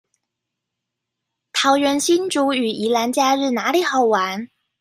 [1.53, 4.49] 桃園新竹與宜蘭假日哪裡好玩